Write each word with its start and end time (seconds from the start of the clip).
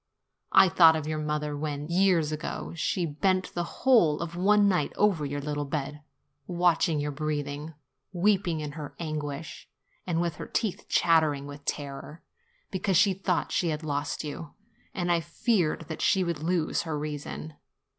I 0.51 0.67
thought 0.67 0.95
of 0.95 1.05
your 1.05 1.19
mother 1.19 1.55
when, 1.55 1.87
years 1.87 2.31
ago, 2.31 2.73
she 2.75 3.05
bent 3.05 3.53
the 3.53 3.85
whole 3.85 4.19
of 4.19 4.35
one 4.35 4.67
night 4.67 4.91
over 4.95 5.27
your 5.27 5.39
little 5.41 5.63
bed, 5.63 6.01
watching 6.47 6.99
your 6.99 7.11
breathing, 7.11 7.75
weeping 8.11 8.61
in 8.61 8.71
her 8.71 8.95
anguish, 8.97 9.69
and 10.07 10.19
with 10.19 10.37
her 10.37 10.47
teeth 10.47 10.87
chattering 10.89 11.45
with 11.45 11.63
terror, 11.65 12.23
be 12.71 12.79
cause 12.79 12.97
she 12.97 13.13
thought 13.13 13.49
that 13.49 13.53
she 13.53 13.69
had 13.69 13.83
lost 13.83 14.23
you; 14.23 14.55
and 14.91 15.11
I 15.11 15.19
feared 15.19 15.81
that 15.87 16.01
she 16.01 16.23
would 16.23 16.39
lose 16.41 16.81
her 16.81 16.97
reason. 16.97 17.53